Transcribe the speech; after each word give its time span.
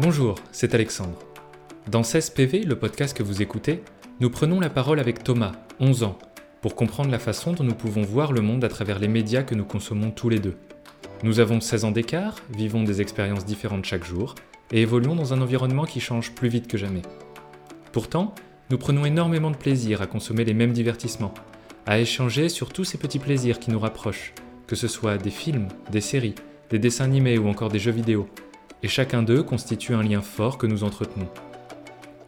Bonjour, 0.00 0.34
c'est 0.50 0.74
Alexandre. 0.74 1.20
Dans 1.88 2.02
16 2.02 2.30
PV, 2.30 2.64
le 2.64 2.76
podcast 2.76 3.16
que 3.16 3.22
vous 3.22 3.42
écoutez, 3.42 3.80
nous 4.18 4.28
prenons 4.28 4.58
la 4.58 4.68
parole 4.68 4.98
avec 4.98 5.22
Thomas, 5.22 5.52
11 5.78 6.02
ans, 6.02 6.18
pour 6.62 6.74
comprendre 6.74 7.12
la 7.12 7.20
façon 7.20 7.52
dont 7.52 7.62
nous 7.62 7.76
pouvons 7.76 8.02
voir 8.02 8.32
le 8.32 8.40
monde 8.40 8.64
à 8.64 8.68
travers 8.68 8.98
les 8.98 9.06
médias 9.06 9.44
que 9.44 9.54
nous 9.54 9.64
consommons 9.64 10.10
tous 10.10 10.28
les 10.28 10.40
deux. 10.40 10.56
Nous 11.22 11.38
avons 11.38 11.60
16 11.60 11.84
ans 11.84 11.90
d'écart, 11.92 12.34
vivons 12.50 12.82
des 12.82 13.00
expériences 13.00 13.44
différentes 13.44 13.84
chaque 13.84 14.04
jour, 14.04 14.34
et 14.72 14.82
évoluons 14.82 15.14
dans 15.14 15.32
un 15.32 15.40
environnement 15.40 15.84
qui 15.84 16.00
change 16.00 16.32
plus 16.32 16.48
vite 16.48 16.66
que 16.66 16.76
jamais. 16.76 17.02
Pourtant, 17.92 18.34
nous 18.70 18.78
prenons 18.78 19.04
énormément 19.04 19.52
de 19.52 19.56
plaisir 19.56 20.02
à 20.02 20.08
consommer 20.08 20.44
les 20.44 20.54
mêmes 20.54 20.72
divertissements, 20.72 21.34
à 21.86 22.00
échanger 22.00 22.48
sur 22.48 22.72
tous 22.72 22.82
ces 22.82 22.98
petits 22.98 23.20
plaisirs 23.20 23.60
qui 23.60 23.70
nous 23.70 23.78
rapprochent, 23.78 24.34
que 24.66 24.74
ce 24.74 24.88
soit 24.88 25.18
des 25.18 25.30
films, 25.30 25.68
des 25.92 26.00
séries, 26.00 26.34
des 26.70 26.80
dessins 26.80 27.04
animés 27.04 27.38
ou 27.38 27.46
encore 27.46 27.68
des 27.68 27.78
jeux 27.78 27.92
vidéo, 27.92 28.28
et 28.84 28.88
chacun 28.88 29.22
d'eux 29.22 29.42
constitue 29.42 29.94
un 29.94 30.02
lien 30.02 30.20
fort 30.20 30.58
que 30.58 30.66
nous 30.66 30.84
entretenons. 30.84 31.30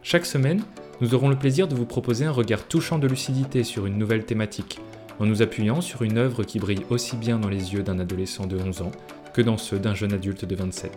Chaque 0.01 0.25
semaine, 0.25 0.63
nous 1.01 1.13
aurons 1.13 1.29
le 1.29 1.35
plaisir 1.35 1.67
de 1.67 1.75
vous 1.75 1.85
proposer 1.85 2.25
un 2.25 2.31
regard 2.31 2.67
touchant 2.67 2.97
de 2.97 3.05
lucidité 3.05 3.63
sur 3.63 3.85
une 3.85 3.99
nouvelle 3.99 4.25
thématique, 4.25 4.79
en 5.19 5.27
nous 5.27 5.43
appuyant 5.43 5.81
sur 5.81 6.01
une 6.01 6.17
œuvre 6.17 6.43
qui 6.43 6.57
brille 6.57 6.83
aussi 6.89 7.15
bien 7.15 7.37
dans 7.37 7.47
les 7.47 7.75
yeux 7.75 7.83
d'un 7.83 7.99
adolescent 7.99 8.47
de 8.47 8.57
11 8.57 8.81
ans 8.81 8.91
que 9.35 9.43
dans 9.43 9.57
ceux 9.57 9.77
d'un 9.77 9.93
jeune 9.93 10.13
adulte 10.13 10.45
de 10.45 10.55
27. 10.55 10.91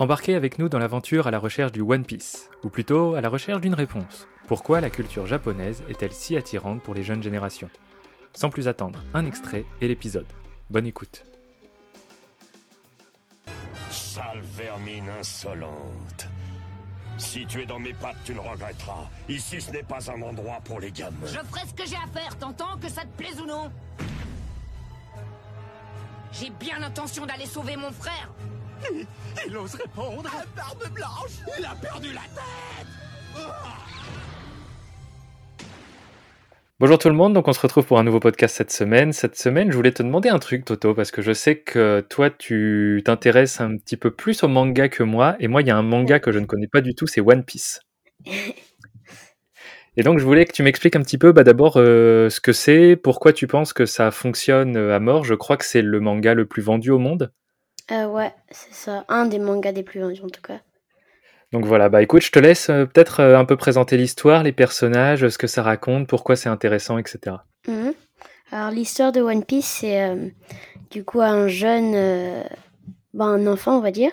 Embarquez 0.00 0.34
avec 0.34 0.58
nous 0.58 0.68
dans 0.68 0.80
l'aventure 0.80 1.28
à 1.28 1.30
la 1.30 1.38
recherche 1.38 1.70
du 1.70 1.82
One 1.82 2.04
Piece, 2.04 2.50
ou 2.64 2.68
plutôt 2.68 3.14
à 3.14 3.20
la 3.20 3.28
recherche 3.28 3.60
d'une 3.60 3.74
réponse. 3.74 4.26
Pourquoi 4.46 4.82
la 4.82 4.90
culture 4.90 5.26
japonaise 5.26 5.82
est-elle 5.88 6.12
si 6.12 6.36
attirante 6.36 6.82
pour 6.82 6.94
les 6.94 7.02
jeunes 7.02 7.22
générations? 7.22 7.70
Sans 8.34 8.50
plus 8.50 8.68
attendre, 8.68 9.02
un 9.14 9.24
extrait 9.24 9.64
et 9.80 9.88
l'épisode. 9.88 10.26
Bonne 10.68 10.86
écoute. 10.86 11.24
Sale 13.90 14.40
vermine 14.42 15.08
insolente. 15.18 16.28
Si 17.16 17.46
tu 17.46 17.62
es 17.62 17.66
dans 17.66 17.78
mes 17.78 17.94
pattes, 17.94 18.16
tu 18.24 18.34
ne 18.34 18.40
regretteras. 18.40 19.08
Ici, 19.30 19.62
ce 19.62 19.70
n'est 19.70 19.82
pas 19.82 20.10
un 20.10 20.20
endroit 20.20 20.60
pour 20.64 20.78
les 20.78 20.90
gamins. 20.90 21.16
Je 21.24 21.38
ferai 21.38 21.66
ce 21.66 21.72
que 21.72 21.88
j'ai 21.88 21.96
à 21.96 22.06
faire, 22.12 22.36
t'entends 22.36 22.76
Que 22.76 22.88
ça 22.90 23.02
te 23.02 23.16
plaise 23.16 23.40
ou 23.40 23.46
non 23.46 23.70
J'ai 26.32 26.50
bien 26.50 26.78
l'intention 26.80 27.24
d'aller 27.24 27.46
sauver 27.46 27.76
mon 27.76 27.92
frère 27.92 28.30
Il 29.46 29.56
ose 29.56 29.74
répondre 29.76 30.28
à 30.28 30.44
Barbe 30.54 30.92
Blanche 30.92 31.38
Il 31.58 31.64
a 31.64 31.74
perdu 31.76 32.12
la 32.12 32.22
tête 32.22 33.03
Bonjour 36.80 36.98
tout 36.98 37.08
le 37.08 37.14
monde, 37.14 37.32
donc 37.32 37.48
on 37.48 37.52
se 37.52 37.60
retrouve 37.60 37.86
pour 37.86 37.98
un 37.98 38.02
nouveau 38.02 38.20
podcast 38.20 38.56
cette 38.56 38.72
semaine. 38.72 39.12
Cette 39.12 39.36
semaine, 39.36 39.70
je 39.70 39.76
voulais 39.76 39.92
te 39.92 40.02
demander 40.02 40.28
un 40.28 40.38
truc, 40.38 40.64
Toto, 40.64 40.92
parce 40.92 41.12
que 41.12 41.22
je 41.22 41.32
sais 41.32 41.58
que 41.58 42.04
toi, 42.10 42.30
tu 42.30 43.00
t'intéresses 43.04 43.60
un 43.60 43.76
petit 43.76 43.96
peu 43.96 44.10
plus 44.10 44.42
au 44.42 44.48
manga 44.48 44.88
que 44.88 45.02
moi, 45.02 45.36
et 45.40 45.48
moi, 45.48 45.62
il 45.62 45.68
y 45.68 45.70
a 45.70 45.76
un 45.76 45.82
manga 45.82 46.18
que 46.18 46.32
je 46.32 46.38
ne 46.40 46.46
connais 46.46 46.66
pas 46.66 46.80
du 46.80 46.94
tout, 46.94 47.06
c'est 47.06 47.20
One 47.20 47.44
Piece. 47.44 47.80
Et 49.96 50.02
donc, 50.02 50.18
je 50.18 50.24
voulais 50.24 50.44
que 50.44 50.52
tu 50.52 50.64
m'expliques 50.64 50.96
un 50.96 51.02
petit 51.02 51.18
peu, 51.18 51.30
bah, 51.30 51.44
d'abord, 51.44 51.74
euh, 51.76 52.28
ce 52.28 52.40
que 52.40 52.52
c'est, 52.52 52.96
pourquoi 52.96 53.32
tu 53.32 53.46
penses 53.46 53.72
que 53.72 53.86
ça 53.86 54.10
fonctionne 54.10 54.76
à 54.76 54.98
mort. 54.98 55.24
Je 55.24 55.34
crois 55.34 55.56
que 55.56 55.64
c'est 55.64 55.82
le 55.82 56.00
manga 56.00 56.34
le 56.34 56.46
plus 56.46 56.62
vendu 56.62 56.90
au 56.90 56.98
monde. 56.98 57.32
Euh, 57.92 58.06
ouais, 58.08 58.34
c'est 58.50 58.74
ça. 58.74 59.04
Un 59.08 59.26
des 59.26 59.38
mangas 59.38 59.72
des 59.72 59.84
plus 59.84 60.00
vendus 60.00 60.22
en 60.22 60.28
tout 60.28 60.42
cas. 60.42 60.60
Donc 61.54 61.66
voilà, 61.66 61.88
bah 61.88 62.02
écoute, 62.02 62.22
je 62.22 62.32
te 62.32 62.40
laisse 62.40 62.68
euh, 62.68 62.84
peut-être 62.84 63.20
euh, 63.20 63.38
un 63.38 63.44
peu 63.44 63.56
présenter 63.56 63.96
l'histoire, 63.96 64.42
les 64.42 64.50
personnages, 64.50 65.28
ce 65.28 65.38
que 65.38 65.46
ça 65.46 65.62
raconte, 65.62 66.08
pourquoi 66.08 66.34
c'est 66.34 66.48
intéressant, 66.48 66.98
etc. 66.98 67.36
Mhm. 67.68 67.94
Alors 68.50 68.72
l'histoire 68.72 69.12
de 69.12 69.20
One 69.20 69.44
Piece, 69.44 69.64
c'est 69.80 70.02
euh, 70.02 70.30
du 70.90 71.04
coup 71.04 71.20
un 71.20 71.46
jeune, 71.46 71.92
euh, 71.94 72.42
ben, 73.14 73.26
un 73.26 73.46
enfant 73.46 73.78
on 73.78 73.80
va 73.80 73.92
dire, 73.92 74.10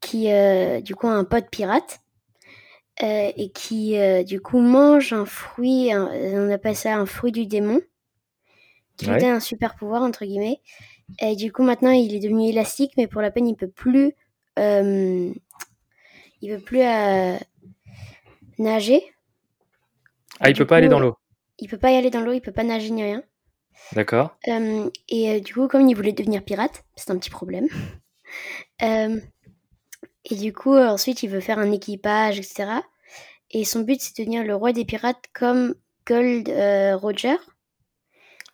qui 0.00 0.30
euh, 0.30 0.80
du 0.80 0.94
coup 0.94 1.08
a 1.08 1.12
un 1.14 1.24
pote 1.24 1.50
pirate 1.50 1.98
et 3.02 3.50
qui 3.54 3.96
du 4.24 4.40
coup 4.40 4.58
mange 4.58 5.12
un 5.12 5.24
fruit, 5.24 5.92
un- 5.92 6.08
on 6.12 6.50
appelle 6.50 6.74
ça 6.74 6.96
un 6.96 7.06
fruit 7.06 7.30
du 7.32 7.46
démon, 7.46 7.80
qui 8.96 9.06
lui 9.06 9.12
Ouais. 9.12 9.20
donne 9.20 9.30
un 9.30 9.40
super 9.40 9.74
pouvoir 9.76 10.02
entre 10.02 10.24
guillemets. 10.24 10.60
Et 11.20 11.36
du 11.36 11.52
coup 11.52 11.62
maintenant 11.62 11.90
il 11.92 12.14
est 12.14 12.18
devenu 12.20 12.48
élastique, 12.48 12.92
mais 12.96 13.06
pour 13.06 13.20
la 13.22 13.30
peine 13.30 13.46
il 13.48 13.54
peut 13.54 13.68
plus, 13.68 14.14
il 16.40 16.54
peut 16.54 16.62
plus 16.62 16.82
euh, 16.82 17.36
nager. 18.58 19.02
Ah, 20.40 20.50
il 20.50 20.56
peut 20.56 20.66
pas 20.66 20.76
aller 20.76 20.88
dans 20.88 21.00
l'eau. 21.00 21.16
Il 21.58 21.68
peut 21.68 21.78
pas 21.78 21.90
y 21.90 21.96
aller 21.96 22.10
dans 22.10 22.20
l'eau, 22.20 22.32
il 22.32 22.40
peut 22.40 22.52
pas 22.52 22.64
nager 22.64 22.90
ni 22.90 23.02
rien. 23.02 23.22
D'accord. 23.92 24.36
Euh, 24.48 24.90
et 25.08 25.30
euh, 25.30 25.40
du 25.40 25.54
coup, 25.54 25.68
comme 25.68 25.88
il 25.88 25.94
voulait 25.94 26.12
devenir 26.12 26.44
pirate, 26.44 26.84
c'est 26.96 27.10
un 27.10 27.18
petit 27.18 27.30
problème. 27.30 27.68
Et 30.30 30.34
du 30.34 30.52
coup, 30.52 30.76
ensuite, 30.76 31.22
il 31.22 31.30
veut 31.30 31.40
faire 31.40 31.58
un 31.58 31.72
équipage, 31.72 32.38
etc. 32.38 32.82
Et 33.50 33.64
son 33.64 33.80
but, 33.80 33.98
c'est 33.98 34.14
de 34.18 34.24
devenir 34.24 34.44
le 34.44 34.54
roi 34.54 34.72
des 34.72 34.84
pirates 34.84 35.24
comme 35.32 35.74
Gold 36.06 36.50
Roger, 37.00 37.36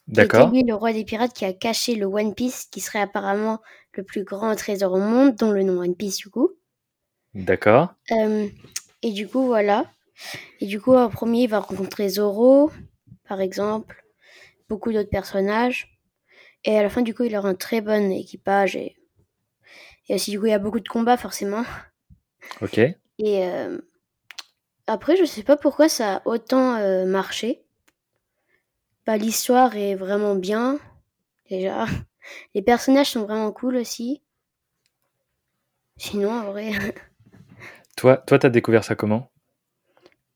D'accord. 0.06 0.50
lui 0.50 0.62
le 0.62 0.74
roi 0.74 0.92
des 0.92 1.04
pirates 1.04 1.32
qui 1.32 1.44
a 1.44 1.52
caché 1.52 1.96
le 1.96 2.06
One 2.06 2.34
Piece, 2.34 2.66
qui 2.70 2.80
serait 2.80 3.00
apparemment 3.00 3.60
le 3.92 4.04
plus 4.04 4.22
grand 4.22 4.54
trésor 4.54 4.92
au 4.92 5.00
monde, 5.00 5.34
dont 5.34 5.50
le 5.50 5.64
nom 5.64 5.80
One 5.80 5.96
Piece, 5.96 6.18
du 6.18 6.28
coup. 6.28 6.52
D'accord. 7.34 7.94
Euh, 8.12 8.48
et 9.02 9.12
du 9.12 9.28
coup, 9.28 9.46
voilà. 9.46 9.90
Et 10.60 10.66
du 10.66 10.80
coup, 10.80 10.94
en 10.94 11.10
premier, 11.10 11.42
il 11.42 11.48
va 11.50 11.60
rencontrer 11.60 12.08
Zoro, 12.08 12.70
par 13.28 13.40
exemple, 13.40 14.04
beaucoup 14.68 14.92
d'autres 14.92 15.10
personnages. 15.10 15.98
Et 16.64 16.78
à 16.78 16.82
la 16.82 16.88
fin, 16.88 17.02
du 17.02 17.14
coup, 17.14 17.24
il 17.24 17.36
aura 17.36 17.48
un 17.48 17.54
très 17.54 17.80
bon 17.80 18.10
équipage. 18.12 18.76
Et, 18.76 18.96
et 20.08 20.14
aussi, 20.14 20.30
du 20.30 20.38
coup, 20.38 20.46
il 20.46 20.50
y 20.50 20.54
a 20.54 20.58
beaucoup 20.58 20.80
de 20.80 20.88
combats, 20.88 21.16
forcément. 21.16 21.64
Ok. 22.62 22.78
Et 22.78 22.96
euh, 23.44 23.78
après, 24.86 25.16
je 25.16 25.24
sais 25.24 25.42
pas 25.42 25.56
pourquoi 25.56 25.88
ça 25.88 26.16
a 26.16 26.22
autant 26.26 26.76
euh, 26.76 27.04
marché. 27.04 27.64
Bah, 29.06 29.16
L'histoire 29.16 29.76
est 29.76 29.94
vraiment 29.94 30.34
bien, 30.34 30.78
déjà. 31.50 31.86
Les 32.54 32.62
personnages 32.62 33.10
sont 33.10 33.24
vraiment 33.24 33.52
cool 33.52 33.76
aussi. 33.76 34.22
Sinon, 35.96 36.32
en 36.32 36.52
vrai. 36.52 36.72
Toi, 37.96 38.18
toi, 38.18 38.38
t'as 38.38 38.50
découvert 38.50 38.84
ça 38.84 38.94
comment? 38.94 39.32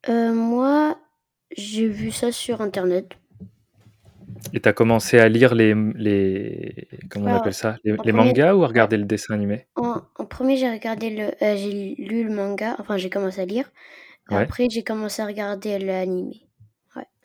Euh, 0.08 0.32
moi, 0.32 0.98
j'ai 1.56 1.86
vu 1.88 2.10
ça 2.10 2.32
sur 2.32 2.60
internet. 2.60 3.16
Et 4.52 4.60
t'as 4.60 4.72
commencé 4.72 5.18
à 5.18 5.28
lire 5.28 5.54
les, 5.54 5.74
les 5.94 6.88
comment 7.10 7.26
on 7.26 7.28
Alors, 7.28 7.40
appelle 7.40 7.54
ça? 7.54 7.76
Les, 7.84 7.92
en 7.92 7.96
les 7.96 8.12
premier- 8.12 8.12
mangas 8.12 8.54
ou 8.54 8.64
à 8.64 8.68
regarder 8.68 8.96
le 8.96 9.04
dessin 9.04 9.34
animé? 9.34 9.66
En, 9.76 10.02
en 10.16 10.26
premier, 10.26 10.56
j'ai 10.58 10.70
regardé 10.70 11.08
le, 11.10 11.24
euh, 11.42 11.56
j'ai 11.56 11.94
lu 11.96 12.24
le 12.24 12.34
manga, 12.34 12.76
enfin 12.78 12.98
j'ai 12.98 13.08
commencé 13.10 13.40
à 13.40 13.46
lire. 13.46 13.70
Ouais. 14.30 14.36
Après, 14.42 14.68
j'ai 14.70 14.84
commencé 14.84 15.22
à 15.22 15.26
regarder 15.26 15.78
l'animé. 15.78 16.48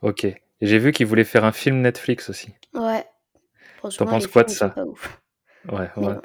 Ok. 0.03 0.25
Et 0.25 0.37
j'ai 0.61 0.77
vu 0.77 0.91
qu'ils 0.91 1.07
voulaient 1.07 1.23
faire 1.23 1.45
un 1.45 1.51
film 1.51 1.81
Netflix 1.81 2.29
aussi. 2.29 2.53
Ouais. 2.73 3.05
Franchement, 3.77 4.05
penses 4.11 4.23
les 4.23 4.27
quoi 4.27 4.43
de 4.43 4.49
films, 4.49 4.53
ils 4.53 4.55
sont 4.57 4.69
ça? 4.69 4.75
pas 4.75 4.85
ouf. 4.85 5.21
Ouais. 5.71 5.89
Mais 5.95 6.07
ouais 6.07 6.15
bon. 6.15 6.21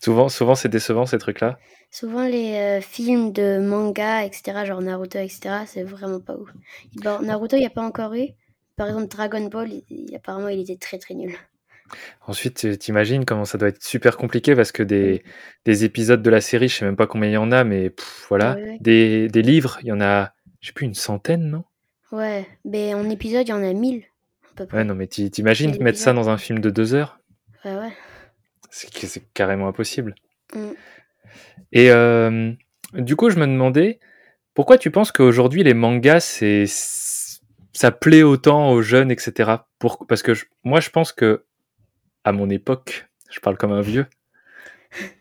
Souvent, 0.00 0.28
souvent, 0.28 0.54
c'est 0.54 0.68
décevant 0.68 1.06
ces 1.06 1.18
trucs-là? 1.18 1.58
Souvent, 1.90 2.26
les 2.26 2.54
euh, 2.54 2.80
films 2.80 3.32
de 3.32 3.58
manga, 3.60 4.24
etc., 4.24 4.64
genre 4.64 4.82
Naruto, 4.82 5.18
etc., 5.18 5.66
c'est 5.66 5.82
vraiment 5.82 6.20
pas 6.20 6.34
ouf. 6.36 6.50
Bon, 6.96 7.20
Naruto, 7.22 7.56
il 7.56 7.60
n'y 7.60 7.66
a 7.66 7.70
pas 7.70 7.82
encore 7.82 8.14
eu. 8.14 8.28
Par 8.76 8.88
exemple, 8.88 9.08
Dragon 9.08 9.44
Ball, 9.48 9.70
il- 9.72 9.84
il- 9.88 10.14
apparemment, 10.16 10.48
il 10.48 10.60
était 10.60 10.76
très 10.76 10.98
très 10.98 11.14
nul. 11.14 11.34
Ensuite, 12.26 12.58
tu- 12.58 12.76
t'imagines 12.78 13.24
comment 13.24 13.44
ça 13.44 13.58
doit 13.58 13.68
être 13.68 13.82
super 13.82 14.16
compliqué 14.16 14.54
parce 14.56 14.72
que 14.72 14.82
des, 14.82 15.22
des 15.64 15.84
épisodes 15.84 16.22
de 16.22 16.30
la 16.30 16.40
série, 16.40 16.68
je 16.68 16.76
sais 16.76 16.84
même 16.84 16.96
pas 16.96 17.06
combien 17.06 17.28
il 17.30 17.34
y 17.34 17.36
en 17.36 17.52
a, 17.52 17.64
mais 17.64 17.90
pff, 17.90 18.26
voilà. 18.28 18.56
Des, 18.80 19.28
des 19.28 19.42
livres, 19.42 19.78
il 19.82 19.88
y 19.88 19.92
en 19.92 20.00
a, 20.00 20.32
je 20.60 20.68
sais 20.68 20.72
plus, 20.72 20.86
une 20.86 20.94
centaine, 20.94 21.48
non? 21.48 21.64
Ouais, 22.12 22.46
mais 22.64 22.94
en 22.94 23.08
épisode, 23.08 23.46
il 23.46 23.50
y 23.50 23.54
en 23.54 23.62
a 23.62 23.72
1000 23.72 24.04
à 24.44 24.54
peu 24.56 24.66
près. 24.66 24.78
Ouais, 24.78 24.84
non, 24.84 24.94
mais 24.94 25.06
t'i- 25.06 25.30
t'imagines 25.30 25.76
mettre 25.82 25.98
ça 25.98 26.12
dans 26.12 26.28
un 26.28 26.38
film 26.38 26.58
de 26.60 26.70
deux 26.70 26.94
heures? 26.94 27.20
Ouais, 27.64 27.76
ouais. 27.76 27.92
C'est 28.76 29.32
carrément 29.32 29.68
impossible. 29.68 30.14
Mm. 30.54 30.58
Et 31.72 31.90
euh, 31.90 32.52
du 32.94 33.16
coup, 33.16 33.30
je 33.30 33.38
me 33.38 33.46
demandais 33.46 33.98
pourquoi 34.54 34.78
tu 34.78 34.90
penses 34.90 35.12
qu'aujourd'hui 35.12 35.62
les 35.62 35.74
mangas, 35.74 36.20
c'est 36.20 36.64
ça 37.72 37.90
plaît 37.90 38.22
autant 38.22 38.70
aux 38.70 38.80
jeunes, 38.82 39.10
etc. 39.10 39.50
Pour, 39.78 40.06
parce 40.06 40.22
que 40.22 40.34
je- 40.34 40.44
moi, 40.64 40.80
je 40.80 40.90
pense 40.90 41.12
que 41.12 41.44
à 42.24 42.32
mon 42.32 42.48
époque, 42.50 43.08
je 43.30 43.40
parle 43.40 43.56
comme 43.58 43.72
un 43.72 43.82
vieux, 43.82 44.06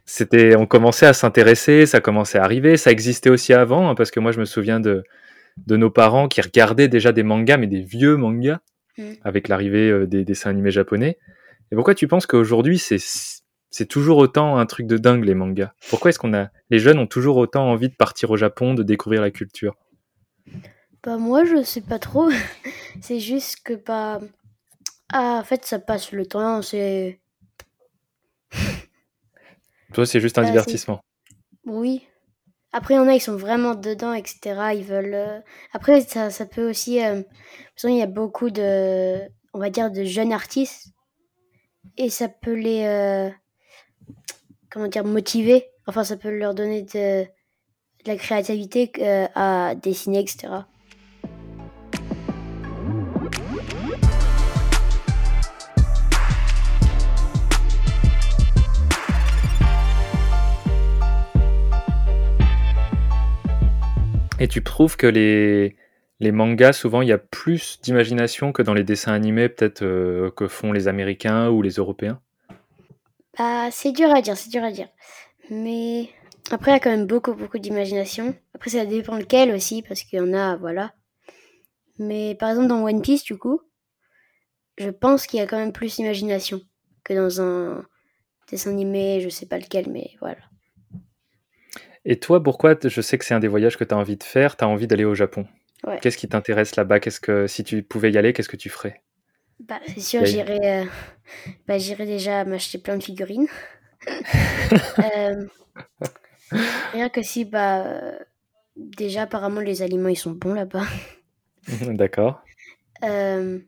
c'était, 0.05 0.55
on 0.55 0.65
commençait 0.65 1.05
à 1.05 1.13
s'intéresser, 1.13 1.85
ça 1.85 1.99
commençait 1.99 2.37
à 2.37 2.43
arriver, 2.43 2.77
ça 2.77 2.91
existait 2.91 3.29
aussi 3.29 3.53
avant, 3.53 3.89
hein, 3.89 3.95
parce 3.95 4.11
que 4.11 4.19
moi, 4.19 4.31
je 4.31 4.39
me 4.39 4.45
souviens 4.45 4.79
de 4.79 5.03
de 5.67 5.77
nos 5.77 5.89
parents 5.89 6.27
qui 6.27 6.41
regardaient 6.41 6.89
déjà 6.89 7.13
des 7.13 7.23
mangas, 7.23 7.55
mais 7.57 7.67
des 7.67 7.79
vieux 7.81 8.17
mangas, 8.17 8.59
Mm. 8.97 9.03
avec 9.25 9.47
l'arrivée 9.49 9.89
euh, 9.89 10.05
des 10.07 10.23
dessins 10.23 10.49
animés 10.49 10.71
japonais. 10.71 11.17
Et 11.71 11.75
pourquoi 11.75 11.95
tu 11.95 12.07
penses 12.07 12.25
qu'aujourd'hui, 12.25 12.77
c'est 12.77 12.97
c'est 13.77 13.87
toujours 13.87 14.19
autant 14.19 14.57
un 14.57 14.65
truc 14.65 14.87
de 14.87 14.97
dingue 14.97 15.25
les 15.25 15.33
mangas 15.35 15.73
Pourquoi 15.89 16.07
est-ce 16.07 16.17
qu'on 16.19 16.33
a 16.33 16.47
les 16.69 16.79
jeunes 16.79 16.97
ont 16.97 17.07
toujours 17.07 17.35
autant 17.35 17.69
envie 17.69 17.89
de 17.89 17.93
partir 17.93 18.31
au 18.31 18.37
Japon, 18.37 18.73
de 18.73 18.83
découvrir 18.83 19.21
la 19.21 19.31
culture? 19.31 19.75
Bah 21.03 21.17
moi 21.17 21.43
je 21.43 21.61
sais 21.61 21.81
pas 21.81 21.99
trop. 21.99 22.29
c'est 23.01 23.19
juste 23.19 23.57
que 23.65 23.73
bah 23.73 24.21
Ah, 25.11 25.39
en 25.41 25.43
fait, 25.43 25.65
ça 25.65 25.77
passe 25.79 26.13
le 26.13 26.25
temps, 26.25 26.61
c'est... 26.61 27.19
Toi, 29.93 30.05
c'est 30.05 30.21
juste 30.21 30.37
un 30.37 30.43
Ah, 30.43 30.45
c'est- 30.45 30.51
divertissement. 30.51 31.01
Oui. 31.65 32.07
Après, 32.71 32.93
il 32.93 32.97
y 32.97 32.99
en 33.01 33.07
a, 33.09 33.13
ils 33.13 33.19
sont 33.21 33.35
vraiment 33.35 33.75
dedans, 33.75 34.13
etc. 34.13 34.73
Ils 34.73 34.83
veulent... 34.85 35.13
euh, 35.13 35.39
Après, 35.73 35.99
ça, 36.01 36.29
ça 36.29 36.45
peut 36.45 36.69
aussi... 36.69 37.03
euh, 37.03 37.21
il 37.83 37.97
y 37.97 38.01
a 38.01 38.07
beaucoup 38.07 38.49
de... 38.51 39.19
On 39.53 39.59
va 39.59 39.69
dire 39.69 39.91
de 39.91 40.05
jeunes 40.05 40.31
artistes. 40.31 40.87
Et 41.97 42.09
ça 42.09 42.29
peut 42.29 42.55
les... 42.55 42.83
euh, 42.85 43.29
Comment 44.75 44.89
dire 44.89 45.05
Motiver. 45.05 45.67
Enfin, 45.87 46.03
ça 46.03 46.17
peut 46.17 46.37
leur 46.37 46.53
donner 46.53 46.81
de, 46.81 47.23
de 47.23 47.27
la 48.05 48.17
créativité 48.17 48.91
euh, 48.99 49.25
à 49.33 49.73
dessiner, 49.73 50.19
etc. 50.19 50.49
Et 64.41 64.49
tu 64.49 64.61
trouves 64.61 64.97
que 64.97 65.07
les, 65.07 65.77
les 66.19 66.33
mangas, 66.33 66.73
souvent, 66.73 67.01
il 67.01 67.07
y 67.07 67.13
a 67.13 67.17
plus 67.17 67.79
d'imagination 67.81 68.51
que 68.51 68.61
dans 68.61 68.73
les 68.73 68.83
dessins 68.83 69.13
animés, 69.13 69.47
peut-être 69.47 69.83
euh, 69.83 70.31
que 70.31 70.49
font 70.49 70.73
les 70.73 70.89
Américains 70.89 71.47
ou 71.47 71.61
les 71.61 71.75
Européens? 71.75 72.19
Bah, 73.37 73.69
c'est 73.71 73.91
dur 73.91 74.09
à 74.11 74.21
dire, 74.21 74.37
c'est 74.37 74.49
dur 74.49 74.63
à 74.63 74.71
dire. 74.71 74.87
Mais 75.49 76.09
après, 76.51 76.71
il 76.71 76.73
y 76.75 76.77
a 76.77 76.79
quand 76.79 76.91
même 76.91 77.07
beaucoup, 77.07 77.33
beaucoup 77.33 77.59
d'imagination. 77.59 78.35
Après, 78.53 78.69
ça 78.69 78.85
dépend 78.85 79.17
lequel 79.17 79.51
aussi, 79.51 79.81
parce 79.81 80.03
qu'il 80.03 80.19
y 80.19 80.21
en 80.21 80.33
a, 80.33 80.55
voilà. 80.57 80.93
Mais 81.97 82.35
par 82.35 82.49
exemple, 82.49 82.67
dans 82.67 82.83
One 82.83 83.01
Piece, 83.01 83.23
du 83.23 83.37
coup, 83.37 83.61
je 84.77 84.89
pense 84.89 85.27
qu'il 85.27 85.39
y 85.39 85.41
a 85.41 85.47
quand 85.47 85.57
même 85.57 85.71
plus 85.71 85.95
d'imagination 85.95 86.61
que 87.03 87.13
dans 87.13 87.41
un 87.41 87.85
dessin 88.49 88.71
animé, 88.71 89.21
je 89.21 89.29
sais 89.29 89.45
pas 89.45 89.57
lequel, 89.57 89.89
mais 89.89 90.11
voilà. 90.19 90.41
Et 92.03 92.19
toi, 92.19 92.41
pourquoi 92.43 92.75
Je 92.83 93.01
sais 93.01 93.17
que 93.17 93.25
c'est 93.25 93.33
un 93.33 93.39
des 93.39 93.47
voyages 93.47 93.77
que 93.77 93.83
tu 93.83 93.93
as 93.93 93.97
envie 93.97 94.17
de 94.17 94.23
faire, 94.23 94.57
tu 94.57 94.63
as 94.63 94.67
envie 94.67 94.87
d'aller 94.87 95.05
au 95.05 95.15
Japon. 95.15 95.47
Ouais. 95.85 95.99
Qu'est-ce 96.01 96.17
qui 96.17 96.27
t'intéresse 96.27 96.75
là-bas? 96.75 96.99
Qu'est-ce 96.99 97.19
que 97.19 97.47
si 97.47 97.63
tu 97.63 97.81
pouvais 97.83 98.11
y 98.11 98.17
aller, 98.17 98.33
qu'est-ce 98.33 98.49
que 98.49 98.57
tu 98.57 98.69
ferais? 98.69 99.01
Bah, 99.59 99.79
c'est 99.87 100.01
sûr, 100.01 100.25
j'irai 100.25 100.81
euh, 100.81 100.85
bah, 101.67 101.77
j'irai 101.77 102.05
déjà 102.05 102.43
m'acheter 102.45 102.77
plein 102.77 102.97
de 102.97 103.03
figurines. 103.03 103.47
Euh, 104.99 105.47
rien 106.93 107.09
que 107.09 107.21
si, 107.23 107.43
bah, 107.43 107.85
déjà, 108.75 109.23
apparemment, 109.23 109.61
les 109.61 109.81
aliments, 109.81 110.09
ils 110.09 110.15
sont 110.15 110.31
bons 110.31 110.53
là-bas. 110.53 110.85
D'accord. 111.81 112.43
Euh, 113.03 113.59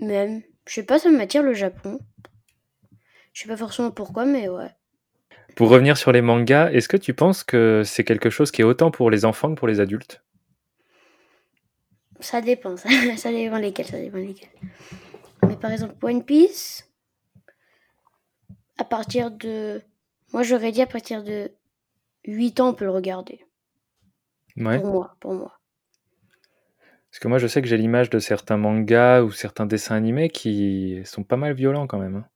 même, 0.00 0.42
je 0.66 0.74
sais 0.74 0.82
pas, 0.84 0.98
ça 0.98 1.10
m'attire 1.10 1.42
le 1.42 1.54
Japon. 1.54 1.98
Je 3.32 3.42
sais 3.42 3.48
pas 3.48 3.56
forcément 3.56 3.90
pourquoi, 3.90 4.24
mais 4.24 4.48
ouais. 4.48 4.70
Pour 5.56 5.68
revenir 5.68 5.96
sur 5.96 6.12
les 6.12 6.22
mangas, 6.22 6.70
est-ce 6.70 6.88
que 6.88 6.96
tu 6.96 7.14
penses 7.14 7.44
que 7.44 7.82
c'est 7.84 8.04
quelque 8.04 8.30
chose 8.30 8.50
qui 8.50 8.62
est 8.62 8.64
autant 8.64 8.90
pour 8.90 9.10
les 9.10 9.24
enfants 9.24 9.54
que 9.54 9.58
pour 9.58 9.68
les 9.68 9.80
adultes? 9.80 10.22
Ça 12.24 12.40
dépend, 12.40 12.76
ça, 12.78 12.88
ça 13.18 13.30
dépend 13.30 13.58
lesquels, 13.58 13.86
ça 13.86 13.98
dépend 13.98 14.16
lesquels. 14.16 14.48
Mais 15.46 15.56
par 15.56 15.70
exemple, 15.70 15.94
One 16.02 16.24
Piece, 16.24 16.90
à 18.78 18.84
partir 18.84 19.30
de... 19.30 19.82
Moi, 20.32 20.42
j'aurais 20.42 20.72
dit 20.72 20.80
à 20.80 20.86
partir 20.86 21.22
de 21.22 21.50
8 22.26 22.60
ans, 22.60 22.70
on 22.70 22.74
peut 22.74 22.86
le 22.86 22.90
regarder. 22.90 23.44
Ouais. 24.56 24.80
Pour 24.80 24.86
moi, 24.90 25.16
pour 25.20 25.34
moi. 25.34 25.58
Parce 27.10 27.18
que 27.20 27.28
moi, 27.28 27.38
je 27.38 27.46
sais 27.46 27.60
que 27.60 27.68
j'ai 27.68 27.76
l'image 27.76 28.08
de 28.08 28.18
certains 28.18 28.56
mangas 28.56 29.22
ou 29.22 29.30
certains 29.30 29.66
dessins 29.66 29.94
animés 29.94 30.30
qui 30.30 31.02
sont 31.04 31.22
pas 31.24 31.36
mal 31.36 31.52
violents 31.52 31.86
quand 31.86 31.98
même. 31.98 32.16
hein. 32.16 32.26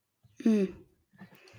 Hmm. 0.44 0.66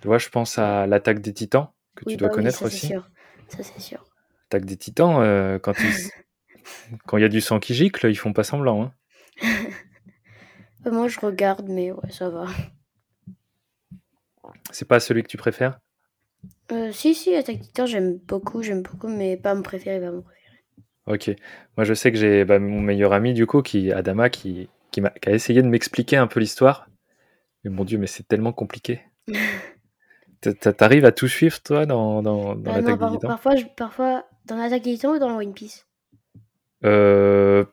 Tu 0.02 0.08
vois, 0.08 0.20
je 0.20 0.30
pense 0.30 0.58
à 0.60 0.86
l'attaque 0.88 1.20
des 1.20 1.34
titans, 1.34 1.70
que 1.96 2.06
Oui, 2.06 2.14
tu 2.14 2.18
dois 2.20 2.30
bah 2.30 2.34
oui, 2.36 2.36
connaître 2.36 2.60
ça, 2.60 2.66
aussi. 2.68 2.88
sûr. 2.88 3.10
Ça, 3.50 3.64
c'est 3.64 3.80
sûr. 3.82 4.06
L'attaque 4.44 4.66
des 4.66 4.78
titans, 4.78 5.20
euh, 5.20 5.58
quand 5.60 5.74
ils- 5.84 6.12
quand 7.06 7.18
il 7.18 7.22
y 7.22 7.26
a 7.26 7.30
du 7.30 7.42
sang 7.42 7.60
qui 7.60 7.74
gicle, 7.74 8.08
ils 8.10 8.16
font 8.16 8.34
pas 8.34 8.44
semblant. 8.44 8.84
hein. 8.84 8.94
Moi, 10.86 11.08
je 11.08 11.20
regarde, 11.20 11.68
mais 11.70 11.92
ouais, 11.92 12.12
ça 12.12 12.30
va. 12.30 12.48
C'est 14.72 14.88
pas 14.88 15.00
celui 15.00 15.22
que 15.24 15.28
tu 15.28 15.38
préfères? 15.38 15.80
Euh, 16.72 16.92
si, 16.92 17.14
si, 17.16 17.36
Attack 17.36 17.60
Titan, 17.62 17.86
j'aime 17.86 18.18
beaucoup, 18.18 18.64
j'aime 18.64 18.82
beaucoup, 18.82 19.08
mais 19.08 19.38
pas 19.38 19.54
mon 19.56 19.62
préféré, 19.62 20.00
pas 20.00 20.12
mon 20.12 20.22
préféré. 20.22 20.58
Ok. 21.08 21.32
Moi, 21.78 21.84
je 21.86 21.94
sais 21.94 22.12
que 22.12 22.18
j'ai 22.18 22.46
bah, 22.46 22.60
mon 22.60 22.80
meilleur 22.82 23.14
ami, 23.14 23.34
du 23.34 23.46
coup, 23.48 23.62
qui, 23.62 23.92
Adama, 23.92 24.30
qui, 24.30 24.70
qui, 24.92 25.02
a 25.02 25.32
essayé 25.32 25.62
de 25.62 25.68
m'expliquer 25.68 26.18
un 26.18 26.28
peu 26.28 26.40
l'histoire. 26.40 26.88
Mais 27.64 27.72
mon 27.72 27.86
Dieu, 27.86 27.98
mais 27.98 28.08
c'est 28.08 28.28
tellement 28.28 28.54
compliqué. 28.54 29.02
T'a- 30.42 30.54
t'a- 30.54 30.74
T'arrives 30.74 31.06
à 31.06 31.12
tout 31.12 31.28
suivre, 31.28 31.62
toi, 31.62 31.86
dans, 31.86 32.22
dans, 32.22 32.56
dans 32.56 32.72
Ah 32.72 32.78
l'attaque 32.78 33.00
des 33.00 33.10
titans? 33.10 33.30
parfois, 33.30 33.56
je- 33.58 33.66
parfois, 33.76 34.26
dans 34.46 34.56
l'Attaque 34.56 34.84
des 34.84 34.94
Titans 34.94 35.12
ou 35.16 35.20
dans 35.20 35.36
One 35.38 35.54
Piece? 35.54 35.86
Euh, 36.86 37.66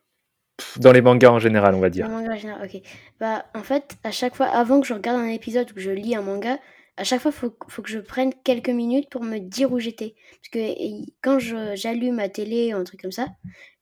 Dans 0.78 0.92
les 0.92 1.02
mangas 1.02 1.30
en 1.30 1.38
général, 1.38 1.74
on 1.74 1.80
va 1.80 1.90
dire. 1.90 2.06
Le 2.08 2.14
manga 2.14 2.32
en 2.32 2.36
général, 2.36 2.64
ok. 2.64 2.80
Bah, 3.20 3.46
en 3.54 3.62
fait, 3.62 3.96
à 4.04 4.10
chaque 4.10 4.34
fois, 4.34 4.46
avant 4.46 4.80
que 4.80 4.86
je 4.86 4.94
regarde 4.94 5.20
un 5.20 5.28
épisode 5.28 5.70
ou 5.70 5.74
que 5.74 5.80
je 5.80 5.90
lis 5.90 6.14
un 6.14 6.22
manga, 6.22 6.58
à 6.96 7.04
chaque 7.04 7.20
fois, 7.20 7.30
faut, 7.30 7.54
faut 7.68 7.82
que 7.82 7.90
je 7.90 7.98
prenne 7.98 8.32
quelques 8.42 8.70
minutes 8.70 9.10
pour 9.10 9.22
me 9.22 9.38
dire 9.38 9.70
où 9.70 9.78
j'étais. 9.78 10.14
Parce 10.40 10.48
que 10.50 10.58
et, 10.58 11.04
quand 11.22 11.38
j'allume 11.38 12.16
ma 12.16 12.28
télé 12.28 12.72
ou 12.72 12.78
un 12.78 12.84
truc 12.84 13.02
comme 13.02 13.12
ça, 13.12 13.28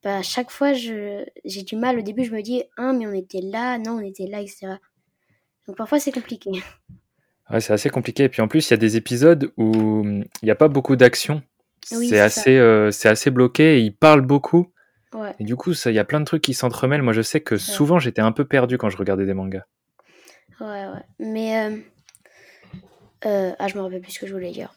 bah, 0.02 0.16
à 0.16 0.22
chaque 0.22 0.50
fois, 0.50 0.72
j'ai 0.72 1.62
du 1.64 1.76
mal. 1.76 1.98
Au 1.98 2.02
début, 2.02 2.24
je 2.24 2.32
me 2.32 2.42
dis, 2.42 2.64
ah, 2.76 2.92
mais 2.92 3.06
on 3.06 3.12
était 3.12 3.40
là, 3.40 3.78
non, 3.78 3.98
on 3.98 4.00
était 4.00 4.26
là, 4.26 4.40
etc. 4.40 4.74
Donc 5.66 5.76
parfois, 5.76 6.00
c'est 6.00 6.12
compliqué. 6.12 6.50
Ouais, 7.50 7.60
c'est 7.60 7.74
assez 7.74 7.90
compliqué. 7.90 8.24
Et 8.24 8.28
puis 8.30 8.40
en 8.40 8.48
plus, 8.48 8.66
il 8.66 8.70
y 8.70 8.74
a 8.74 8.78
des 8.78 8.96
épisodes 8.96 9.52
où 9.58 10.00
hum, 10.00 10.24
il 10.40 10.44
n'y 10.46 10.50
a 10.50 10.54
pas 10.54 10.68
beaucoup 10.68 10.96
d'action. 10.96 11.42
Oui, 11.92 12.08
c'est 12.08 12.20
assez, 12.20 12.56
euh, 12.56 12.90
assez 13.04 13.30
bloqué 13.30 13.76
et 13.76 13.80
ils 13.80 13.94
parlent 13.94 14.22
beaucoup. 14.22 14.72
Ouais, 15.14 15.34
Et 15.38 15.44
du 15.44 15.56
coup, 15.56 15.72
il 15.72 15.92
y 15.92 15.98
a 15.98 16.04
plein 16.04 16.20
de 16.20 16.24
trucs 16.26 16.42
qui 16.42 16.52
s'entremêlent. 16.54 17.02
Moi, 17.02 17.12
je 17.12 17.22
sais 17.22 17.40
que 17.40 17.56
souvent, 17.56 17.98
j'étais 17.98 18.20
un 18.20 18.32
peu 18.32 18.44
perdu 18.44 18.76
quand 18.78 18.90
je 18.90 18.96
regardais 18.96 19.24
des 19.26 19.34
mangas. 19.34 19.64
ouais, 20.60 20.66
ouais. 20.86 21.02
Mais, 21.18 21.56
euh, 21.70 21.76
euh, 23.26 23.52
ah, 23.58 23.68
je 23.68 23.76
me 23.76 23.80
rappelle 23.82 24.00
plus 24.00 24.12
ce 24.12 24.18
que 24.18 24.26
je 24.26 24.32
voulais 24.32 24.50
dire. 24.50 24.74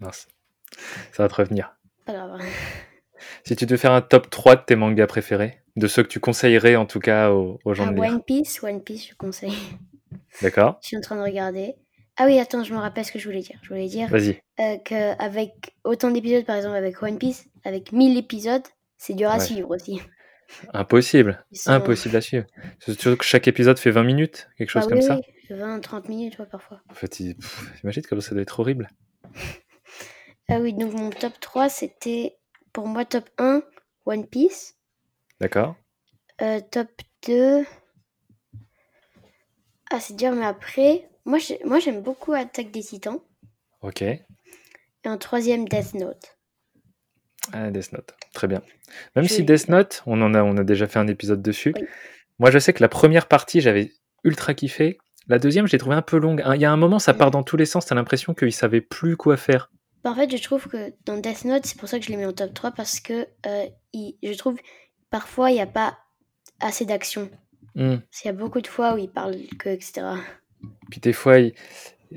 Mince. 0.00 0.26
Ça 1.12 1.22
va 1.22 1.28
te 1.28 1.34
revenir. 1.34 1.76
Pas 2.04 2.12
grave. 2.12 2.40
Si 3.44 3.56
tu 3.56 3.64
devais 3.64 3.78
faire 3.78 3.92
un 3.92 4.02
top 4.02 4.28
3 4.28 4.56
de 4.56 4.62
tes 4.66 4.76
mangas 4.76 5.06
préférés, 5.06 5.62
de 5.76 5.86
ceux 5.86 6.02
que 6.02 6.08
tu 6.08 6.20
conseillerais 6.20 6.76
en 6.76 6.84
tout 6.84 7.00
cas 7.00 7.30
aux, 7.30 7.58
aux 7.64 7.72
gens 7.72 7.86
Ah, 7.88 7.90
de 7.92 7.94
lire. 8.02 8.12
One 8.12 8.22
Piece, 8.22 8.62
One 8.62 8.82
Piece, 8.82 9.08
je 9.08 9.14
conseille. 9.14 9.54
D'accord 10.42 10.78
Je 10.82 10.88
suis 10.88 10.96
en 10.96 11.00
train 11.00 11.16
de 11.16 11.22
regarder. 11.22 11.74
Ah 12.18 12.26
oui, 12.26 12.38
attends, 12.38 12.64
je 12.64 12.74
me 12.74 12.78
rappelle 12.78 13.04
ce 13.04 13.12
que 13.12 13.18
je 13.18 13.26
voulais 13.26 13.40
dire. 13.40 13.58
Je 13.62 13.68
voulais 13.70 13.86
dire 13.88 14.08
Vas-y. 14.08 14.42
euh, 14.60 14.76
qu'avec 14.84 15.74
autant 15.84 16.10
d'épisodes, 16.10 16.44
par 16.44 16.56
exemple 16.56 16.76
avec 16.76 17.02
One 17.02 17.16
Piece, 17.18 17.46
avec 17.64 17.92
1000 17.92 18.18
épisodes, 18.18 18.62
c'est 19.04 19.14
dur 19.14 19.30
à 19.30 19.34
Ouais. 19.38 19.44
suivre 19.44 19.70
aussi. 19.74 20.00
Impossible. 20.72 21.44
Impossible 21.66 22.16
à 22.16 22.20
suivre. 22.20 22.46
Surtout 22.78 23.16
que 23.16 23.24
chaque 23.24 23.48
épisode 23.48 23.78
fait 23.78 23.90
20 23.90 24.02
minutes, 24.04 24.48
quelque 24.56 24.70
chose 24.70 24.84
Bah 24.84 24.88
comme 24.90 24.98
oui, 24.98 25.04
ça. 25.04 25.16
oui, 25.50 25.56
20, 25.56 25.80
30 25.80 26.08
minutes, 26.08 26.38
ouais, 26.38 26.46
parfois. 26.46 26.80
En 26.90 26.94
fait, 26.94 27.20
il- 27.20 27.36
pff, 27.36 27.80
imagine 27.82 28.02
comme 28.02 28.20
ça 28.20 28.32
doit 28.32 28.42
être 28.42 28.60
horrible. 28.60 28.88
Ah 30.50 30.58
oui, 30.60 30.74
donc 30.74 30.92
mon 30.92 31.08
top 31.08 31.32
3, 31.40 31.70
c'était 31.70 32.36
pour 32.74 32.86
moi 32.86 33.06
top 33.06 33.30
1, 33.38 33.62
One 34.04 34.26
Piece. 34.26 34.76
D'accord 35.40 35.74
Euh, 36.42 36.60
top 36.70 36.88
2. 37.26 37.64
Ah, 39.90 40.00
c'est 40.00 40.16
dur, 40.16 40.32
mais 40.32 40.44
après, 40.44 41.08
moi, 41.24 41.38
j'aime 41.38 42.02
beaucoup 42.02 42.32
Attaque 42.34 42.70
des 42.70 42.82
Titans. 42.82 43.20
Ok. 43.80 44.02
Et 44.02 44.20
en 45.06 45.16
troisième, 45.16 45.66
Death 45.66 45.94
Note. 45.94 46.33
Ah, 47.52 47.70
Death 47.70 47.92
Note. 47.92 48.14
Très 48.32 48.46
bien. 48.48 48.62
Même 49.16 49.26
si. 49.28 49.42
Death 49.44 49.68
Note, 49.68 50.02
on 50.06 50.20
en 50.22 50.34
a, 50.34 50.42
on 50.42 50.56
a 50.56 50.64
déjà 50.64 50.86
fait 50.86 50.98
un 50.98 51.06
épisode 51.08 51.42
dessus. 51.42 51.72
Oui. 51.76 51.86
Moi, 52.38 52.50
je 52.50 52.58
sais 52.58 52.72
que 52.72 52.82
la 52.82 52.88
première 52.88 53.26
partie, 53.26 53.60
j'avais 53.60 53.92
ultra 54.24 54.54
kiffé. 54.54 54.98
La 55.28 55.38
deuxième, 55.38 55.66
je 55.66 55.72
l'ai 55.72 55.78
trouvée 55.78 55.96
un 55.96 56.02
peu 56.02 56.18
longue. 56.18 56.42
Il 56.54 56.60
y 56.60 56.64
a 56.64 56.72
un 56.72 56.76
moment, 56.76 56.98
ça 56.98 57.14
part 57.14 57.30
dans 57.30 57.42
tous 57.42 57.56
les 57.56 57.66
sens. 57.66 57.86
T'as 57.86 57.94
l'impression 57.94 58.34
qu'ils 58.34 58.52
savaient 58.52 58.80
plus 58.80 59.16
quoi 59.16 59.36
faire. 59.36 59.70
Bah, 60.02 60.10
en 60.10 60.14
fait, 60.14 60.36
je 60.36 60.42
trouve 60.42 60.66
que 60.68 60.92
dans 61.06 61.16
Death 61.16 61.44
Note, 61.44 61.64
c'est 61.64 61.78
pour 61.78 61.88
ça 61.88 61.98
que 61.98 62.04
je 62.04 62.10
l'ai 62.10 62.16
mis 62.16 62.26
en 62.26 62.32
top 62.32 62.52
3, 62.52 62.72
parce 62.72 63.00
que 63.00 63.26
euh, 63.46 63.66
il- 63.92 64.16
je 64.22 64.32
trouve 64.36 64.56
parfois 65.10 65.50
il 65.50 65.54
n'y 65.54 65.60
a 65.62 65.66
pas 65.66 65.96
assez 66.60 66.84
d'action. 66.84 67.30
Hmm. 67.74 67.96
Il 68.22 68.26
y 68.26 68.28
a 68.28 68.32
beaucoup 68.32 68.60
de 68.60 68.66
fois 68.66 68.94
où 68.94 68.98
il 68.98 69.08
parle 69.10 69.36
que, 69.58 69.68
etc. 69.70 70.02
Puis 70.90 71.00
des 71.00 71.12
fois, 71.12 71.38
il- 71.38 71.54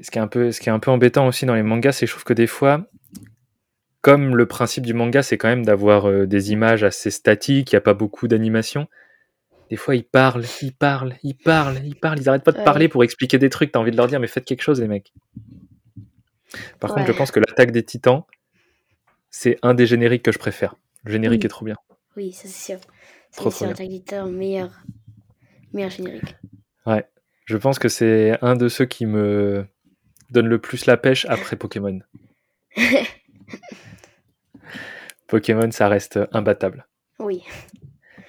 ce, 0.01 0.12
qui 0.12 0.17
est 0.17 0.22
un 0.22 0.27
peu, 0.27 0.51
ce 0.51 0.60
qui 0.60 0.67
est 0.69 0.72
un 0.72 0.79
peu 0.79 0.91
embêtant 0.91 1.27
aussi 1.27 1.46
dans 1.46 1.55
les 1.55 1.63
mangas, 1.63 1.93
c'est 1.93 2.05
que 2.05 2.10
je 2.10 2.13
trouve 2.13 2.25
que 2.25 2.34
des 2.34 2.48
fois, 2.48 2.86
comme 4.01 4.35
le 4.35 4.45
principe 4.45 4.85
du 4.85 4.93
manga, 4.93 5.23
c'est 5.23 5.37
quand 5.37 5.47
même 5.47 5.65
d'avoir 5.65 6.07
euh, 6.07 6.25
des 6.25 6.51
images 6.51 6.83
assez 6.83 7.11
statiques, 7.11 7.71
il 7.71 7.75
n'y 7.75 7.79
a 7.79 7.81
pas 7.81 7.93
beaucoup 7.93 8.27
d'animation. 8.27 8.87
Des 9.69 9.75
fois, 9.75 9.95
ils 9.95 10.05
parlent, 10.05 10.45
ils 10.61 10.73
parlent, 10.73 11.15
ils 11.23 11.35
parlent, 11.37 11.81
ils 11.83 11.95
parlent, 11.95 12.19
ils 12.19 12.29
arrêtent 12.29 12.43
pas 12.43 12.53
de 12.53 12.57
Ouais. 12.57 12.63
parler 12.63 12.87
pour 12.87 13.03
expliquer 13.03 13.37
des 13.37 13.49
trucs. 13.49 13.71
T'as 13.71 13.79
envie 13.79 13.91
de 13.91 13.97
leur 13.97 14.07
dire, 14.07 14.19
mais 14.19 14.27
faites 14.27 14.45
quelque 14.45 14.61
chose, 14.61 14.79
les 14.79 14.87
mecs. 14.87 15.13
Par 16.79 16.93
contre, 16.93 17.07
je 17.07 17.11
pense 17.11 17.31
que 17.31 17.39
l'attaque 17.39 17.71
des 17.71 17.83
titans, 17.83 18.23
c'est 19.29 19.57
un 19.63 19.73
des 19.73 19.85
génériques 19.85 20.23
que 20.23 20.31
je 20.31 20.39
préfère. 20.39 20.75
Le 21.03 21.11
générique 21.11 21.41
Oui. 21.41 21.45
est 21.45 21.49
trop 21.49 21.65
bien. 21.65 21.75
Oui, 22.15 22.31
ça 22.31 22.43
c'est 22.47 22.71
sûr. 22.73 22.79
Trop, 22.79 22.89
C'est 23.31 23.39
trop 23.41 23.51
sûr, 23.51 23.67
Attaque 23.69 23.89
des 23.89 23.99
Titans, 23.99 24.31
meilleur, 24.31 24.71
meilleur 25.73 25.91
générique. 25.91 26.35
Ouais, 26.85 27.05
je 27.45 27.57
pense 27.57 27.77
que 27.77 27.89
c'est 27.89 28.37
un 28.41 28.55
de 28.55 28.69
ceux 28.69 28.85
qui 28.85 29.05
me 29.05 29.65
donne 30.31 30.47
le 30.47 30.59
plus 30.59 30.85
la 30.85 30.95
pêche 30.97 31.25
après 31.29 31.57
Pokémon. 31.57 31.99
Pokémon, 35.27 35.69
ça 35.71 35.87
reste 35.87 36.19
imbattable. 36.31 36.87
Oui. 37.19 37.43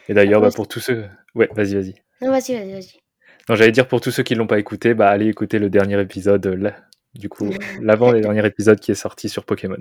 Et 0.09 0.15
d'ailleurs, 0.15 0.41
bah, 0.41 0.51
pour 0.55 0.69
tous 0.69 0.81
ceux. 0.81 1.07
Ouais, 1.35 1.49
vas-y, 1.55 1.75
vas-y. 1.75 1.95
Non, 2.21 2.31
vas-y, 2.31 2.55
vas-y, 2.55 2.73
vas-y. 2.73 3.01
Non, 3.49 3.55
j'allais 3.55 3.73
dire 3.73 3.89
pour 3.89 4.01
tous 4.01 4.11
ceux 4.11 4.23
qui 4.23 4.35
l'ont 4.35 4.47
pas 4.47 4.59
écouté, 4.59 4.95
bah 4.95 5.09
allez 5.09 5.27
écouter 5.27 5.59
le 5.59 5.71
dernier 5.71 6.01
épisode, 6.01 6.45
là, 6.47 6.77
du 7.15 7.29
coup, 7.29 7.49
l'avant 7.81 8.13
des 8.13 8.21
derniers 8.21 8.45
épisodes 8.45 8.79
qui 8.79 8.91
est 8.91 8.97
sorti 8.97 9.29
sur 9.29 9.45
Pokémon. 9.45 9.79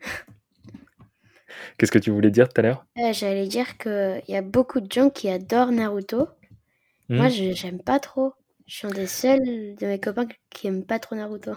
Qu'est-ce 1.78 1.92
que 1.92 1.98
tu 1.98 2.10
voulais 2.10 2.30
dire 2.30 2.48
tout 2.48 2.60
à 2.60 2.62
l'heure? 2.62 2.84
Euh, 2.98 3.12
J'allais 3.12 3.46
dire 3.46 3.78
qu'il 3.78 4.22
y 4.28 4.36
a 4.36 4.42
beaucoup 4.42 4.80
de 4.80 4.92
gens 4.92 5.10
qui 5.10 5.28
adorent 5.28 5.72
Naruto. 5.72 6.28
Hmm. 7.08 7.16
Moi, 7.16 7.28
je 7.28 7.52
j'aime 7.52 7.80
pas 7.82 7.98
trop. 7.98 8.34
Je 8.66 8.76
suis 8.76 8.86
un 8.86 8.90
des 8.90 9.06
seuls 9.06 9.40
de 9.40 9.86
mes 9.86 9.98
copains 9.98 10.26
qui 10.50 10.66
aiment 10.66 10.84
pas 10.84 10.98
trop 10.98 11.16
Naruto. 11.16 11.52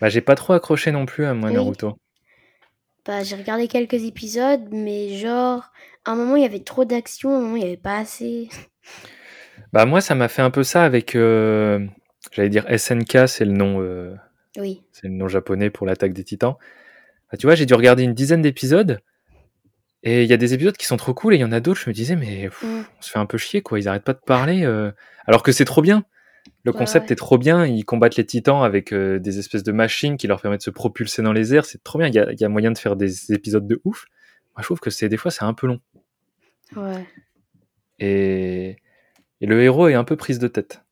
Bah, 0.00 0.08
j'ai 0.08 0.20
pas 0.20 0.34
trop 0.34 0.52
accroché 0.52 0.92
non 0.92 1.06
plus 1.06 1.24
à 1.24 1.34
moi, 1.34 1.48
Oui. 1.48 1.54
Naruto. 1.56 1.98
Bah, 3.08 3.22
j'ai 3.24 3.36
regardé 3.36 3.68
quelques 3.68 4.04
épisodes, 4.04 4.68
mais 4.70 5.16
genre, 5.16 5.72
à 6.04 6.10
un 6.12 6.14
moment, 6.14 6.36
il 6.36 6.42
y 6.42 6.46
avait 6.46 6.60
trop 6.62 6.84
d'action, 6.84 7.34
à 7.34 7.38
un 7.38 7.40
moment, 7.40 7.56
il 7.56 7.62
y 7.62 7.66
avait 7.66 7.76
pas 7.76 7.96
assez. 7.98 8.48
Bah, 9.72 9.84
moi, 9.86 10.00
ça 10.00 10.14
m'a 10.14 10.28
fait 10.28 10.40
un 10.42 10.50
peu 10.50 10.62
ça 10.62 10.84
avec. 10.84 11.14
euh, 11.16 11.84
J'allais 12.32 12.48
dire 12.48 12.64
SNK, 12.68 13.26
c'est 13.28 13.44
le 13.44 13.52
nom. 13.52 13.80
euh, 13.82 14.14
Oui. 14.56 14.82
c'est 14.92 15.08
le 15.08 15.14
nom 15.14 15.26
japonais 15.28 15.68
pour 15.68 15.86
l'attaque 15.86 16.12
des 16.14 16.24
titans. 16.24 16.54
Bah, 17.30 17.36
tu 17.38 17.46
vois, 17.46 17.54
j'ai 17.54 17.66
dû 17.66 17.74
regarder 17.74 18.02
une 18.02 18.14
dizaine 18.14 18.40
d'épisodes. 18.40 19.00
Et 20.04 20.22
il 20.22 20.28
y 20.28 20.32
a 20.32 20.36
des 20.38 20.54
épisodes 20.54 20.76
qui 20.76 20.86
sont 20.86 20.96
trop 20.96 21.12
cool 21.12 21.34
et 21.34 21.36
il 21.36 21.40
y 21.40 21.44
en 21.44 21.52
a 21.52 21.60
d'autres, 21.60 21.80
je 21.80 21.90
me 21.90 21.94
disais, 21.94 22.14
mais 22.16 22.44
pff, 22.44 22.62
Mm. 22.62 22.84
on 22.98 23.02
se 23.02 23.10
fait 23.10 23.18
un 23.18 23.26
peu 23.26 23.36
chier, 23.36 23.60
quoi. 23.62 23.78
Ils 23.78 23.88
arrêtent 23.88 24.04
pas 24.04 24.12
de 24.14 24.20
parler. 24.24 24.64
euh, 24.64 24.90
Alors 25.26 25.42
que 25.42 25.52
c'est 25.52 25.64
trop 25.66 25.82
bien. 25.82 26.04
Le 26.64 26.72
Ouais, 26.72 26.78
concept 26.78 27.06
ouais. 27.08 27.12
est 27.12 27.16
trop 27.16 27.38
bien. 27.38 27.66
Ils 27.66 27.84
combattent 27.84 28.16
les 28.16 28.26
titans 28.26 28.62
avec 28.62 28.92
euh, 28.92 29.18
des 29.18 29.38
espèces 29.38 29.62
de 29.62 29.72
machines 29.72 30.16
qui 30.16 30.26
leur 30.26 30.40
permettent 30.40 30.60
de 30.60 30.64
se 30.64 30.70
propulser 30.70 31.22
dans 31.22 31.32
les 31.32 31.54
airs. 31.54 31.64
C'est 31.64 31.82
trop 31.82 31.98
bien. 31.98 32.08
Il 32.08 32.14
y 32.14 32.18
a, 32.18 32.32
il 32.32 32.40
y 32.40 32.44
a 32.44 32.48
moyen 32.48 32.70
de 32.70 32.78
faire 32.78 32.96
des 32.96 33.32
épisodes 33.32 33.66
de 33.66 33.80
ouf. 33.84 34.06
Moi, 34.56 34.62
je 34.62 34.64
trouve 34.64 34.80
que 34.80 34.90
c'est 34.90 35.08
des 35.08 35.16
fois, 35.16 35.30
c'est 35.30 35.44
un 35.44 35.54
peu 35.54 35.66
long. 35.66 35.80
Ouais. 36.76 37.06
Et... 37.98 38.76
et 39.40 39.46
le 39.46 39.62
héros 39.62 39.88
est 39.88 39.94
un 39.94 40.04
peu 40.04 40.16
prise 40.16 40.38
de 40.38 40.48
tête. 40.48 40.82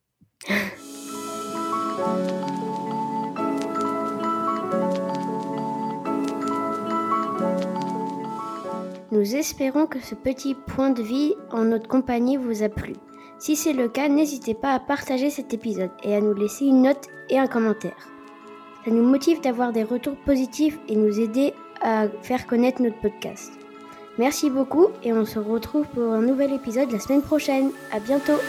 Nous 9.12 9.36
espérons 9.36 9.86
que 9.86 10.00
ce 10.00 10.14
petit 10.14 10.54
point 10.54 10.90
de 10.90 11.02
vie 11.02 11.34
en 11.50 11.64
notre 11.64 11.88
compagnie 11.88 12.36
vous 12.36 12.62
a 12.62 12.68
plu. 12.68 12.94
Si 13.38 13.56
c'est 13.56 13.72
le 13.72 13.88
cas, 13.88 14.08
n'hésitez 14.08 14.54
pas 14.54 14.72
à 14.72 14.80
partager 14.80 15.30
cet 15.30 15.52
épisode 15.52 15.90
et 16.02 16.14
à 16.14 16.20
nous 16.20 16.34
laisser 16.34 16.64
une 16.66 16.82
note 16.82 17.08
et 17.28 17.38
un 17.38 17.46
commentaire. 17.46 18.08
Ça 18.84 18.90
nous 18.90 19.02
motive 19.02 19.40
d'avoir 19.40 19.72
des 19.72 19.82
retours 19.82 20.16
positifs 20.16 20.78
et 20.88 20.96
nous 20.96 21.20
aider 21.20 21.54
à 21.82 22.08
faire 22.22 22.46
connaître 22.46 22.82
notre 22.82 23.00
podcast. 23.00 23.52
Merci 24.18 24.48
beaucoup 24.48 24.88
et 25.02 25.12
on 25.12 25.26
se 25.26 25.38
retrouve 25.38 25.86
pour 25.88 26.12
un 26.12 26.22
nouvel 26.22 26.52
épisode 26.54 26.90
la 26.90 27.00
semaine 27.00 27.22
prochaine. 27.22 27.70
À 27.92 28.00
bientôt! 28.00 28.40